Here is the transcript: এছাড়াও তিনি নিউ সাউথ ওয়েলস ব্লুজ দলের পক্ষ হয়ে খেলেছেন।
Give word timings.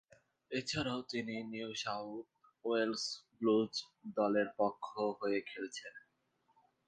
এছাড়াও 0.51 0.99
তিনি 1.11 1.35
নিউ 1.51 1.69
সাউথ 1.75 2.25
ওয়েলস 2.65 3.03
ব্লুজ 3.37 3.73
দলের 4.15 4.47
পক্ষ 4.57 4.85
হয়ে 5.19 5.39
খেলেছেন। 5.41 5.93